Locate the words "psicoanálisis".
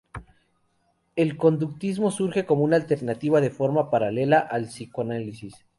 4.65-5.53